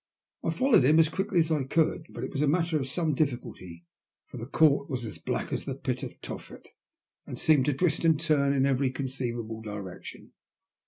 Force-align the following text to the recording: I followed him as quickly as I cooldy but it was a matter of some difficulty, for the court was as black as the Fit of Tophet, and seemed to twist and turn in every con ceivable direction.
I 0.43 0.49
followed 0.49 0.83
him 0.83 0.97
as 0.97 1.09
quickly 1.09 1.37
as 1.37 1.51
I 1.51 1.61
cooldy 1.63 2.07
but 2.09 2.23
it 2.23 2.31
was 2.31 2.41
a 2.41 2.47
matter 2.47 2.79
of 2.79 2.87
some 2.87 3.13
difficulty, 3.13 3.85
for 4.25 4.37
the 4.37 4.47
court 4.47 4.89
was 4.89 5.05
as 5.05 5.19
black 5.19 5.53
as 5.53 5.65
the 5.65 5.75
Fit 5.75 6.01
of 6.01 6.19
Tophet, 6.21 6.69
and 7.27 7.37
seemed 7.37 7.65
to 7.65 7.73
twist 7.75 8.03
and 8.03 8.19
turn 8.19 8.51
in 8.51 8.65
every 8.65 8.89
con 8.89 9.05
ceivable 9.05 9.63
direction. 9.63 10.31